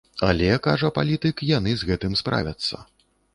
[0.27, 2.83] Але, кажа палітык, яны з гэтым справяцца.